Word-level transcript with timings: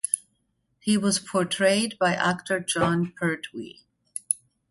He 0.79 0.97
was 0.97 1.19
portrayed 1.19 1.99
by 1.99 2.15
actor 2.15 2.59
Jon 2.59 3.11
Pertwee. 3.15 3.81